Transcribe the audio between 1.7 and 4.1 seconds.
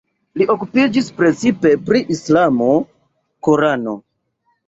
pri islamo, Korano.